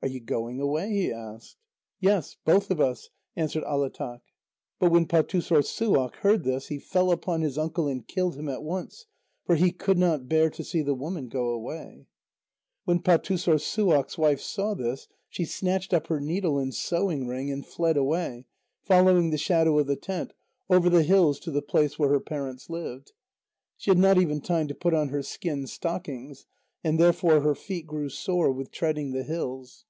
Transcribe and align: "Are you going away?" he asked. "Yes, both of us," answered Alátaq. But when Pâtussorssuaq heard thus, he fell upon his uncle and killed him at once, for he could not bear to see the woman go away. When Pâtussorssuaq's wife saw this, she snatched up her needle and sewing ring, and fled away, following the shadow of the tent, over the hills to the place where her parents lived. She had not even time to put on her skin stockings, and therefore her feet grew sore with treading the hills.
"Are 0.00 0.06
you 0.06 0.20
going 0.20 0.60
away?" 0.60 0.90
he 0.92 1.12
asked. 1.12 1.56
"Yes, 1.98 2.36
both 2.44 2.70
of 2.70 2.80
us," 2.80 3.10
answered 3.34 3.64
Alátaq. 3.64 4.20
But 4.78 4.92
when 4.92 5.06
Pâtussorssuaq 5.06 6.14
heard 6.18 6.44
thus, 6.44 6.68
he 6.68 6.78
fell 6.78 7.10
upon 7.10 7.40
his 7.40 7.58
uncle 7.58 7.88
and 7.88 8.06
killed 8.06 8.36
him 8.36 8.48
at 8.48 8.62
once, 8.62 9.06
for 9.44 9.56
he 9.56 9.72
could 9.72 9.98
not 9.98 10.28
bear 10.28 10.50
to 10.50 10.62
see 10.62 10.82
the 10.82 10.94
woman 10.94 11.28
go 11.28 11.48
away. 11.48 12.06
When 12.84 13.00
Pâtussorssuaq's 13.02 14.16
wife 14.16 14.40
saw 14.40 14.74
this, 14.74 15.08
she 15.28 15.44
snatched 15.44 15.92
up 15.92 16.06
her 16.06 16.20
needle 16.20 16.60
and 16.60 16.72
sewing 16.72 17.26
ring, 17.26 17.50
and 17.50 17.66
fled 17.66 17.96
away, 17.96 18.46
following 18.84 19.30
the 19.30 19.36
shadow 19.36 19.76
of 19.80 19.88
the 19.88 19.96
tent, 19.96 20.32
over 20.70 20.88
the 20.88 21.02
hills 21.02 21.40
to 21.40 21.50
the 21.50 21.60
place 21.60 21.98
where 21.98 22.10
her 22.10 22.20
parents 22.20 22.70
lived. 22.70 23.10
She 23.76 23.90
had 23.90 23.98
not 23.98 24.16
even 24.16 24.40
time 24.42 24.68
to 24.68 24.76
put 24.76 24.94
on 24.94 25.08
her 25.08 25.24
skin 25.24 25.66
stockings, 25.66 26.46
and 26.84 27.00
therefore 27.00 27.40
her 27.40 27.56
feet 27.56 27.88
grew 27.88 28.08
sore 28.08 28.52
with 28.52 28.70
treading 28.70 29.10
the 29.10 29.24
hills. 29.24 29.84